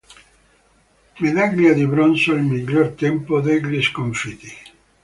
[1.19, 4.51] Medaglia di bronzo al miglior tempo degli sconfitti.